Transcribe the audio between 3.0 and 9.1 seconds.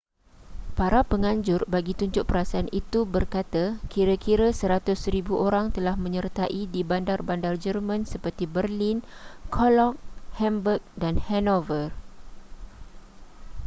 berkata kira-kira 100,000 orang telah menyertai di bandar-bandar german seperti berlin